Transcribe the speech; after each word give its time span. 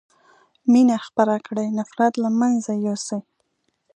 مينه 0.71 0.97
خپره 1.07 1.35
کړي 1.47 1.67
نفرت 1.77 2.13
له 2.23 2.29
منځه 2.39 2.71
يوسئ 2.85 3.19